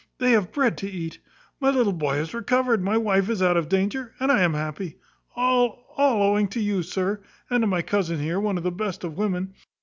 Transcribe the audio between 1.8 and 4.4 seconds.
boy is recovered; my wife is out of danger, and